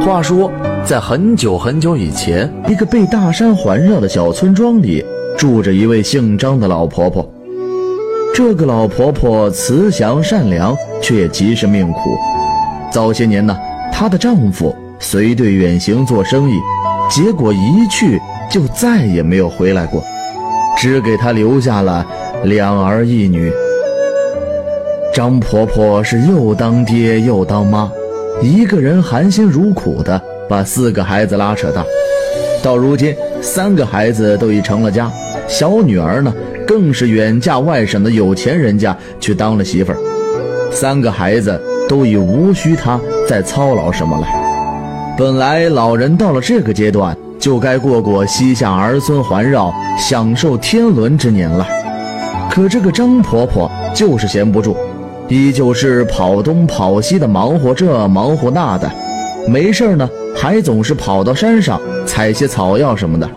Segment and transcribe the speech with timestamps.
[0.00, 0.50] 话说，
[0.82, 5.04] 在很久很久以前，一个被大山环绕的小村庄里，
[5.36, 7.28] 住着一位姓张的老婆婆。
[8.34, 12.16] 这个老婆婆慈祥善良，却也极是命苦。
[12.90, 13.54] 早些年呢，
[13.92, 16.54] 她的丈夫随队远行做生意，
[17.10, 18.18] 结果一去
[18.50, 20.02] 就再也没有回来过，
[20.78, 22.06] 只给她留下了
[22.44, 23.52] 两儿一女。
[25.12, 27.92] 张婆婆是又当爹又当妈。
[28.42, 31.84] 一个人含辛茹苦地把四个孩子拉扯大，
[32.62, 35.10] 到如今三个孩子都已成了家，
[35.46, 36.32] 小女儿呢
[36.66, 39.98] 更是远嫁外省的有钱人家去当了媳妇儿，
[40.72, 44.26] 三个孩子都已无需她再操劳什么了。
[45.18, 51.66] 本来老人到了这个阶段，就该过过膝下儿孙环绕、享受天伦之年了，
[52.50, 54.74] 可这个张婆婆就是闲不住。
[55.30, 58.90] 依旧是跑东跑西的忙活这忙活那的，
[59.46, 63.30] 没事呢，还总是跑到山上采些草药什么的，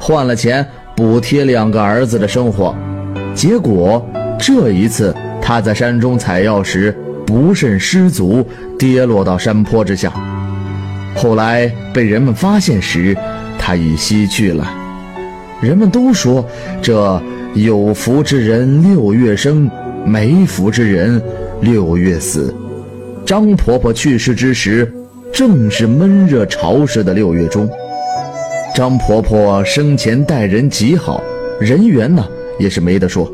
[0.00, 2.74] 换了钱补贴两个儿子的生活。
[3.34, 4.02] 结果
[4.38, 6.96] 这一次他在山中采药时
[7.26, 8.42] 不慎失足，
[8.78, 10.10] 跌落到山坡之下。
[11.14, 13.14] 后来被人们发现时，
[13.58, 14.66] 他已西去了。
[15.60, 16.42] 人们都说
[16.80, 17.20] 这
[17.52, 19.70] 有福之人六月生。
[20.04, 21.20] 没福之人，
[21.60, 22.54] 六月死。
[23.24, 24.92] 张婆婆去世之时，
[25.32, 27.68] 正是闷热潮湿的六月中。
[28.74, 31.22] 张婆婆生前待人极好，
[31.58, 32.24] 人缘呢
[32.58, 33.30] 也是没得说。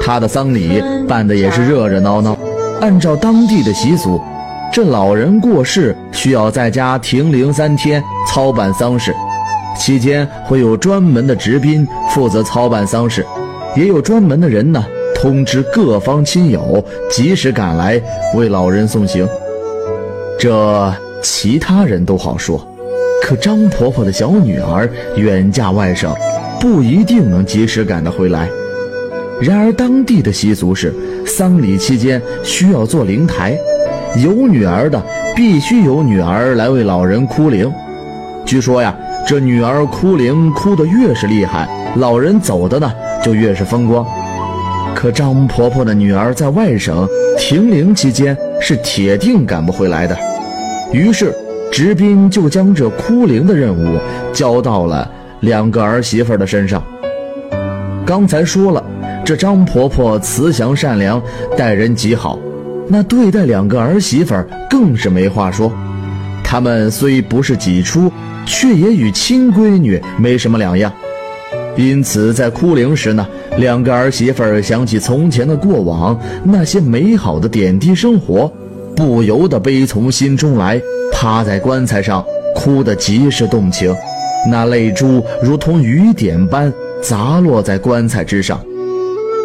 [0.00, 2.36] 她的丧礼办的也是热热闹闹。
[2.80, 4.18] 按照当地的习俗，
[4.72, 9.14] 这老人过世需要在家停灵三天，操办丧事。
[9.78, 13.24] 期间会有专门的执宾负责操办丧事，
[13.76, 14.82] 也有专门的人呢。
[15.20, 18.00] 通知各方亲友及时赶来
[18.34, 19.28] 为老人送行。
[20.38, 20.90] 这
[21.22, 22.66] 其他人都好说，
[23.22, 26.10] 可张婆婆的小女儿远嫁外省，
[26.58, 28.48] 不一定能及时赶得回来。
[29.42, 30.90] 然而当地的习俗是，
[31.26, 33.58] 丧礼期间需要做灵台，
[34.24, 35.02] 有女儿的
[35.36, 37.70] 必须有女儿来为老人哭灵。
[38.46, 38.96] 据说呀，
[39.28, 42.90] 这女儿哭灵哭得越是厉害，老人走的呢
[43.22, 44.06] 就越是风光。
[44.94, 47.08] 可张婆婆的女儿在外省
[47.38, 50.14] 停灵期间是铁定赶不回来的，
[50.92, 51.34] 于是
[51.72, 53.98] 执斌就将这哭灵的任务
[54.30, 56.82] 交到了两个儿媳妇的身上。
[58.04, 58.84] 刚才说了，
[59.24, 61.22] 这张婆婆慈祥善良，
[61.56, 62.38] 待人极好，
[62.86, 64.34] 那对待两个儿媳妇
[64.68, 65.72] 更是没话说。
[66.44, 68.12] 她们虽不是己出，
[68.44, 70.92] 却也与亲闺女没什么两样。
[71.74, 73.26] 因此，在哭灵时呢。
[73.58, 78.50] 两个儿媳妇儿想起从前的过往，那些美好的点滴生活，
[78.96, 80.80] 不由得悲从心中来，
[81.12, 82.24] 趴在棺材上
[82.54, 83.94] 哭得极是动情，
[84.50, 86.72] 那泪珠如同雨点般
[87.02, 88.60] 砸落在棺材之上。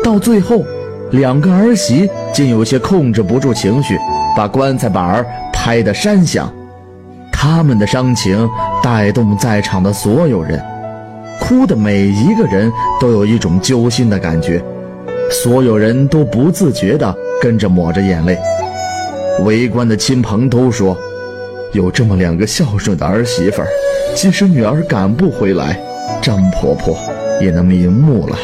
[0.04, 0.64] 到最后，
[1.12, 3.98] 两个儿媳竟有些控制不住情绪，
[4.38, 6.52] 把棺材板儿拍得山响。
[7.32, 8.48] 他们的伤情
[8.82, 10.62] 带动在场的所有人。
[11.40, 14.64] 哭的每一个人都有一种揪心的感觉，
[15.30, 18.38] 所有人都不自觉地跟着抹着眼泪。
[19.44, 20.98] 围观的亲朋都说
[21.74, 23.68] ：“有这么两个孝顺的儿媳妇儿，
[24.16, 25.80] 即使女儿赶不回来，
[26.22, 26.98] 张婆婆
[27.42, 28.38] 也能瞑目了。”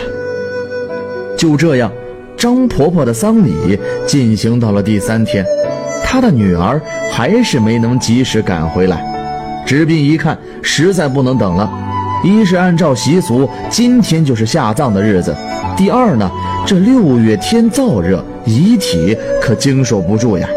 [1.37, 1.91] 就这样，
[2.37, 5.45] 张婆婆的丧礼进行到了第三天，
[6.03, 6.79] 她的女儿
[7.11, 9.03] 还是没能及时赶回来。
[9.65, 11.71] 执斌一看，实在不能等了。
[12.23, 15.33] 一是按照习俗，今天就是下葬的日子；
[15.75, 16.29] 第二呢，
[16.65, 20.47] 这六月天燥热，遗体可经受不住呀。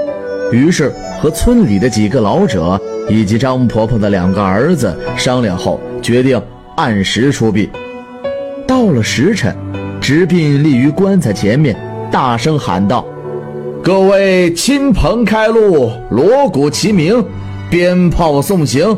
[0.52, 6.40] 于是和村里的几个老者以及张婆婆的两个儿子商量后，决定
[6.76, 7.68] 按时出殡。
[8.66, 9.56] 到了时辰，
[10.00, 11.74] 执殡立于棺材前面，
[12.10, 13.04] 大声喊道
[13.82, 17.24] ：“各位亲朋开路，锣鼓齐鸣，
[17.70, 18.94] 鞭炮送行。”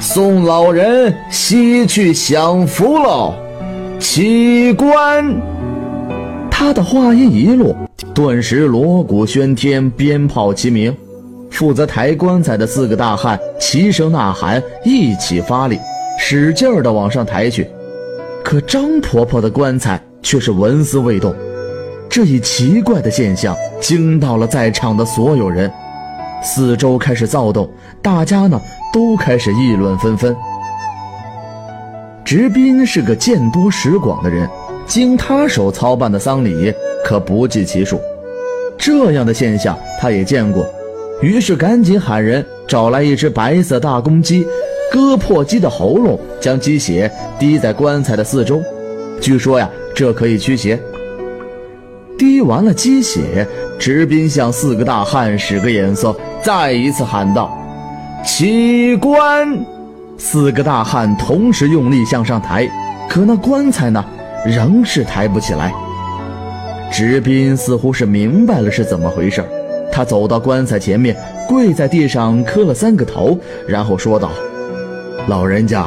[0.00, 3.34] 送老人西去享福喽！
[3.98, 5.22] 起棺。
[6.50, 7.76] 他的话音一落，
[8.14, 10.96] 顿时锣鼓喧天，鞭炮齐鸣。
[11.50, 15.78] 负责抬棺材的四个大汉齐声呐喊，一起发力，
[16.18, 17.68] 使劲儿地往上抬去。
[18.42, 21.34] 可张婆婆的棺材却是纹丝未动。
[22.08, 25.70] 这一奇怪的现象惊到了在场的所有人，
[26.42, 27.68] 四周开始躁动，
[28.00, 28.60] 大家呢？
[28.92, 30.34] 都开始议论纷纷。
[32.24, 34.48] 直斌是个见多识广的人，
[34.86, 36.72] 经他手操办的丧礼
[37.04, 38.00] 可不计其数。
[38.78, 40.66] 这样的现象他也见过，
[41.20, 44.46] 于是赶紧喊人找来一只白色大公鸡，
[44.90, 48.60] 割破鸡的喉咙，将鸡血滴在棺材的四周。
[49.20, 50.80] 据说呀，这可以驱邪。
[52.16, 53.46] 滴完了鸡血，
[53.78, 57.56] 直宾向四个大汉使个眼色，再一次喊道
[58.24, 59.58] ：“起棺！”
[60.16, 62.68] 四个大汉同时用力向上抬，
[63.08, 64.04] 可那棺材呢，
[64.46, 65.72] 仍是抬不起来。
[66.90, 69.44] 直宾似乎是明白了是怎么回事，
[69.92, 71.16] 他走到棺材前面，
[71.46, 73.38] 跪在地上磕了三个头，
[73.68, 74.30] 然后说道
[75.28, 75.86] ：“老人家，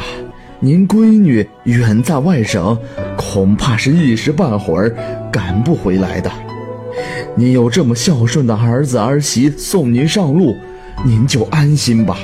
[0.60, 2.78] 您闺女远在外省，
[3.18, 4.96] 恐怕是一时半会儿
[5.32, 6.32] 赶不回来的。
[7.36, 10.56] 您有这么孝顺的儿子儿媳送您上路，
[11.04, 12.18] 您就安心吧。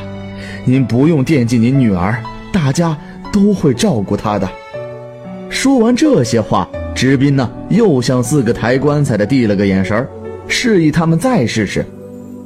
[0.65, 2.23] 您不用惦记您女儿，
[2.53, 2.95] 大家
[3.33, 4.47] 都会照顾她的。”
[5.49, 6.69] 说完这些话。
[6.95, 10.05] 直宾呢，又向四个抬棺材的递了个眼神
[10.49, 11.85] 示意他们再试试。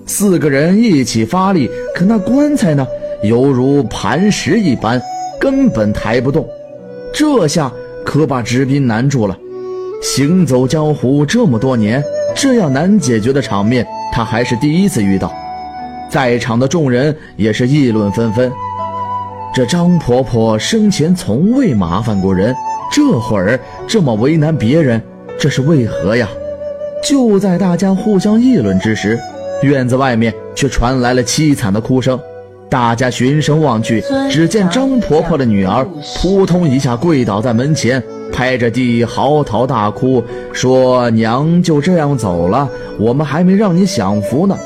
[0.06, 2.86] 四个人一起发力，可那棺材呢，
[3.24, 5.02] 犹如磐石一般，
[5.40, 6.48] 根本抬不动。
[7.12, 7.72] 这下
[8.06, 9.36] 可把直宾难住了。
[10.04, 12.04] 行走江湖这么多年，
[12.36, 15.34] 这样难解决的场面，他还是第一次遇到。
[16.10, 18.52] 在场的众人也是议论纷纷。
[19.54, 22.56] 这张婆婆生前从未麻烦过人。
[22.92, 25.02] 这会儿这么为难别人，
[25.40, 26.28] 这是为何呀？
[27.04, 29.20] 就在大家互相议论之时，
[29.64, 32.20] 院子外面却传来了凄惨的哭声。
[32.74, 35.86] 大家循声望去，只见张婆婆的女儿
[36.20, 42.68] 扑通一下跪倒在门前，拍着地嚎啕大哭，说：“娘就这样走了，
[43.00, 44.58] 我们还没让您享福呢。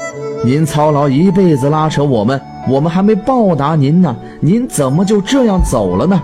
[0.46, 2.40] 您操劳一辈子拉扯我们，
[2.70, 6.18] 我们还没报答您呢，您怎么就这样走了呢？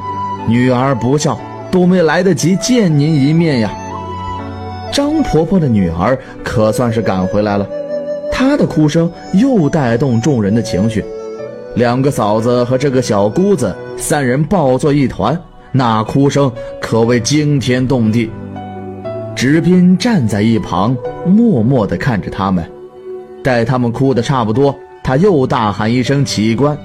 [0.47, 1.37] 女儿不孝。”
[1.69, 3.69] 都没来得及见您一面呀！
[4.89, 7.67] 张婆婆的女儿可算是赶回来了，
[8.31, 11.03] 她的哭声又带动众人的情绪。
[11.75, 15.39] 两个嫂子和这个小姑子三人抱作一团，
[15.71, 18.29] 那哭声可谓惊天动地。
[19.35, 22.63] 直宾站在一旁，默默地看着他们。
[23.43, 24.73] 待他们哭得差不多，
[25.03, 26.77] 他又大喊一声：“起棺！”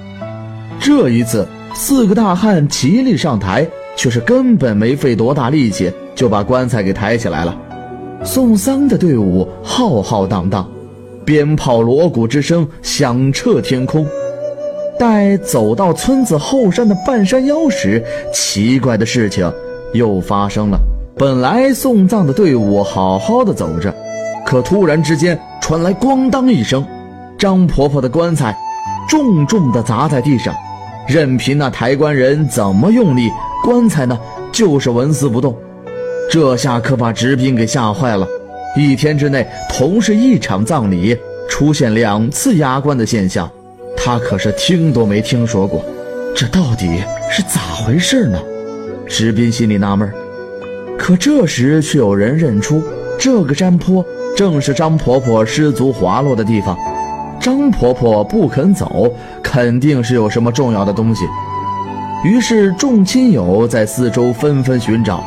[0.80, 3.66] 这一次，四个大汉齐力上台。
[3.98, 7.58] 却是根本没费多大力气就把棺材给抬起来了。
[8.22, 10.70] 送丧的队伍浩浩荡荡，
[11.24, 14.06] 鞭炮锣鼓之声响彻天空。
[14.98, 19.50] 待走到村子后山的半山腰时，奇怪的事情
[19.94, 20.78] 又发生了。
[21.16, 23.94] 本来送葬的队伍好好的走着，
[24.44, 26.84] 可突然之间传来咣当一声，
[27.38, 28.56] 张婆婆的棺材
[29.08, 30.54] 重重地砸在地上，
[31.06, 33.30] 任凭那抬棺人怎么用力。
[33.64, 34.18] 棺材呢，
[34.52, 35.54] 就是纹丝不动，
[36.30, 38.26] 这下可把直宾给吓坏了。
[38.76, 41.16] 一天之内，同是一场葬礼，
[41.48, 43.50] 出现两次压棺的现象，
[44.00, 45.84] 他可是听都没听说过。
[46.34, 48.38] 这到底是咋回事呢？
[49.06, 50.10] 石斌心里纳闷。
[50.98, 52.82] 可这时却有人认出，
[53.18, 54.04] 这个山坡
[54.36, 56.76] 正是张婆婆失足滑落的地方。
[57.40, 59.12] 张婆婆不肯走，
[59.42, 61.24] 肯定是有什么重要的东西。
[62.24, 65.24] 于是，众亲友在四周纷纷寻找，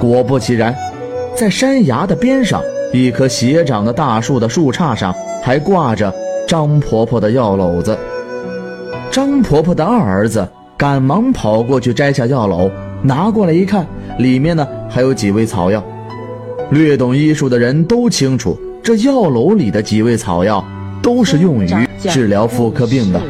[0.00, 0.74] 果不其然，
[1.36, 2.62] 在山崖的边上，
[2.92, 6.12] 一棵斜长的大树的树杈上，还挂着
[6.54, 7.98] 张婆婆的药篓子。
[9.10, 12.70] 张婆婆的二儿子赶忙跑过去摘下药篓，
[13.02, 13.84] 拿过来一看，
[14.20, 15.82] 里面呢还有几味草药。
[16.70, 20.64] 略懂医术的人都清楚，这药篓里的几味草药
[21.02, 23.20] 都是用于治疗妇科病的。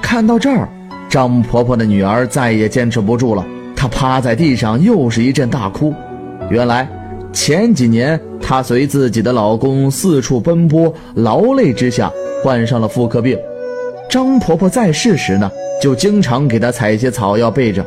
[0.00, 0.68] 看到这儿。
[1.08, 3.44] 张婆婆的女儿再也坚持不住了，
[3.74, 5.92] 她趴在地上，又是一阵大哭。
[6.50, 6.88] 原来
[7.32, 12.12] 前几年她随自己的老公四处奔波，劳累之下
[12.44, 13.38] 患上了妇科病。
[14.06, 17.82] 张婆婆在世时呢，就经常给她采些草药备着。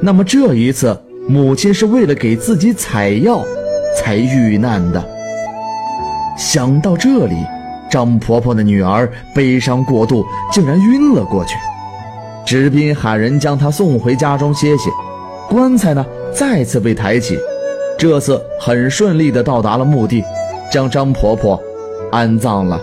[0.00, 3.44] 那么这一次，母亲是为了给自己采药，
[3.96, 5.00] 才遇难的。
[6.36, 7.36] 想到这里，
[7.88, 11.54] 张婆婆的女儿悲伤过度，竟然晕了过去。
[12.44, 14.90] 直宾喊人将她送回家中歇歇，
[15.48, 16.04] 棺材呢
[16.34, 17.38] 再次被抬起，
[17.96, 20.24] 这次很顺利地到达了墓地，
[20.72, 21.58] 将张婆婆
[22.10, 22.80] 安葬了。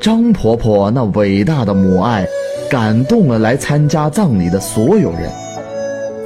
[0.00, 2.26] 张婆婆那伟大的母爱，
[2.70, 5.30] 感动了来参加葬礼的所有人。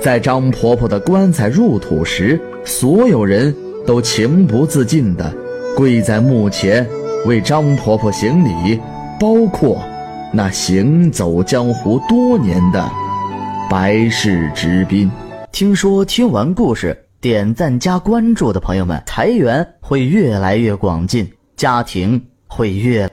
[0.00, 3.52] 在张婆婆的棺材入土时，所有人
[3.84, 5.34] 都情不自禁地
[5.76, 6.86] 跪在墓前
[7.26, 8.80] 为张婆婆行礼，
[9.18, 9.82] 包括。
[10.32, 12.90] 那行走江湖多年的
[13.70, 15.10] 白氏直宾，
[15.52, 23.08] 听说听完故事点赞加关注的朋友们，财源会越来越广进，家庭会越。